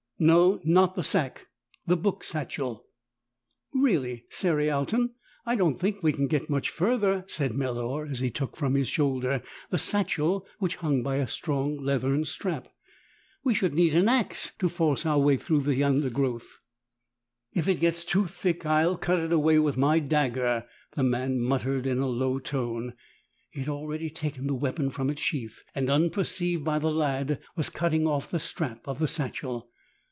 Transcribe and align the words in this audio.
"No, 0.23 0.61
not 0.63 0.93
the 0.93 1.03
sack, 1.03 1.47
the 1.87 1.97
book 1.97 2.23
satchel." 2.23 2.85
"Really, 3.73 4.27
Cerialton, 4.29 5.15
I 5.47 5.55
don't 5.55 5.79
think 5.79 6.03
we 6.03 6.13
can 6.13 6.27
get 6.27 6.47
much 6.47 6.69
further," 6.69 7.25
said 7.27 7.53
Melor 7.53 8.05
as 8.07 8.19
he 8.19 8.29
took 8.29 8.55
from 8.55 8.75
his 8.75 8.87
shoulder 8.87 9.41
the 9.71 9.79
satchel 9.79 10.45
which 10.59 10.75
hung 10.75 11.01
by 11.01 11.15
a 11.15 11.27
strong 11.27 11.75
leathern 11.83 12.23
strap. 12.25 12.67
"We 13.43 13.55
should 13.55 13.73
need 13.73 13.95
an 13.95 14.07
axe 14.07 14.51
to 14.59 14.69
force 14.69 15.07
our 15.07 15.17
way 15.17 15.37
through 15.37 15.61
this 15.61 15.81
undergrowth." 15.81 16.59
"If 17.53 17.67
it 17.67 17.79
gets 17.79 18.05
too 18.05 18.27
thick 18.27 18.63
I'll 18.63 18.97
cut 18.97 19.17
it 19.17 19.31
away 19.31 19.57
with 19.57 19.75
my 19.75 19.97
dagger," 19.97 20.67
the 20.91 21.01
man 21.03 21.39
muttered 21.41 21.87
in 21.87 21.97
a 21.97 22.05
low 22.05 22.37
tone. 22.37 22.93
He 23.49 23.61
had 23.61 23.69
already 23.69 24.11
taken 24.11 24.45
the 24.45 24.53
weapon 24.53 24.91
from 24.91 25.09
its 25.09 25.19
sheath 25.23 25.63
and, 25.73 25.89
unperceived 25.89 26.63
by 26.63 26.77
the 26.77 26.91
lad, 26.93 27.41
was 27.55 27.71
cutting 27.71 28.05
off 28.05 28.29
the 28.29 28.37
strap 28.37 28.87
of 28.87 28.99
the 28.99 29.07
satchel. 29.07 29.67